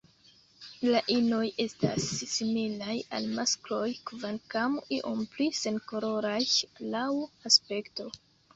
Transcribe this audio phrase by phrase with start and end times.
[0.93, 6.41] La inoj estas similaj al maskloj kvankam iom pli senkoloraj
[6.99, 7.07] laŭ
[7.55, 8.11] aspekto.